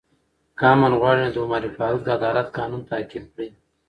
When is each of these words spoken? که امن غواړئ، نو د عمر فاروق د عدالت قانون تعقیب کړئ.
که 0.57 0.63
امن 0.73 0.93
غواړئ، 0.99 1.21
نو 1.25 1.31
د 1.33 1.37
عمر 1.43 1.63
فاروق 1.77 2.01
د 2.05 2.09
عدالت 2.17 2.47
قانون 2.57 2.81
تعقیب 2.89 3.25
کړئ. 3.33 3.49